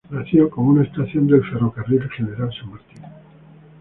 Nació 0.09 0.49
como 0.49 0.71
una 0.71 0.81
estación 0.81 1.29
ferroviaria 1.29 1.39
del 1.39 1.51
Ferrocarril 1.53 2.09
General 2.09 2.51
San 2.59 2.71
Martín. 2.71 3.03